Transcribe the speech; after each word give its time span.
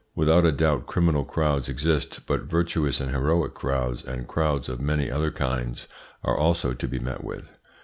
Without 0.15 0.47
a 0.47 0.51
doubt 0.51 0.87
criminal 0.87 1.23
crowds 1.23 1.69
exist, 1.69 2.25
but 2.25 2.45
virtuous 2.49 2.99
and 2.99 3.11
heroic 3.11 3.53
crowds, 3.53 4.03
and 4.03 4.27
crowds 4.27 4.67
of 4.67 4.81
many 4.81 5.11
other 5.11 5.29
kinds, 5.29 5.87
are 6.23 6.35
also 6.35 6.73
to 6.73 6.87
be 6.87 6.97
met 6.97 7.23
with. 7.23 7.51